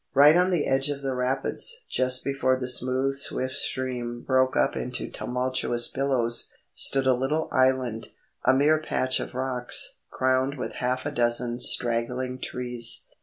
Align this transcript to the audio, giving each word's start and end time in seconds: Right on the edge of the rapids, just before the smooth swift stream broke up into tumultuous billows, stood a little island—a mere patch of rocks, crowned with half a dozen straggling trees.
Right 0.15 0.35
on 0.35 0.49
the 0.49 0.65
edge 0.65 0.89
of 0.89 1.03
the 1.03 1.13
rapids, 1.13 1.81
just 1.87 2.23
before 2.23 2.57
the 2.57 2.67
smooth 2.67 3.19
swift 3.19 3.53
stream 3.53 4.23
broke 4.25 4.57
up 4.57 4.75
into 4.75 5.11
tumultuous 5.11 5.87
billows, 5.89 6.49
stood 6.73 7.05
a 7.05 7.13
little 7.13 7.47
island—a 7.51 8.53
mere 8.55 8.79
patch 8.81 9.19
of 9.19 9.35
rocks, 9.35 9.97
crowned 10.09 10.57
with 10.57 10.73
half 10.81 11.05
a 11.05 11.11
dozen 11.11 11.59
straggling 11.59 12.39
trees. 12.39 13.05